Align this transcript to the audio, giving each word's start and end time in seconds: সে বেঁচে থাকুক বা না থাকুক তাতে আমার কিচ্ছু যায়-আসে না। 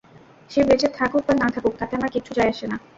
সে 0.51 0.59
বেঁচে 0.63 0.87
থাকুক 0.89 1.21
বা 1.27 1.33
না 1.35 1.47
থাকুক 1.49 1.73
তাতে 1.79 1.93
আমার 1.95 2.11
কিচ্ছু 2.11 2.31
যায়-আসে 2.33 2.65
না। 2.67 2.77